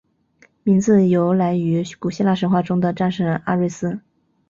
[0.63, 3.99] 名字由来于古希腊神话中的战神阿瑞斯。